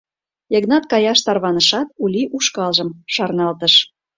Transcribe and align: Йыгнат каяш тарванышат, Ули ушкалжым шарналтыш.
Йыгнат 0.53 0.83
каяш 0.91 1.19
тарванышат, 1.25 1.87
Ули 2.03 2.23
ушкалжым 2.35 2.89
шарналтыш. 3.13 3.73